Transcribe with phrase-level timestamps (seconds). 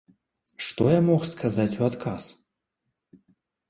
[0.67, 2.23] Што я мог сказаць у адказ?